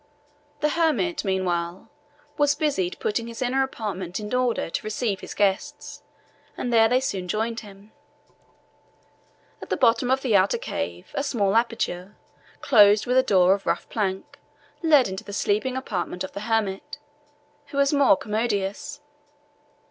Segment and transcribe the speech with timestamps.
[0.61, 1.91] The hermit, meanwhile,
[2.35, 6.01] was busied putting his inner apartment in order to receive his guests,
[6.57, 7.91] and there they soon joined him.
[9.61, 12.15] At the bottom of the outer cave, a small aperture,
[12.61, 14.39] closed with a door of rough plank,
[14.81, 16.97] led into the sleeping apartment of the hermit,
[17.67, 19.01] which was more commodious.